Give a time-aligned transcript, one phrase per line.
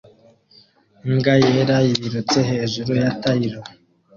[1.07, 3.59] Imbwa yera yirutse hejuru ya tile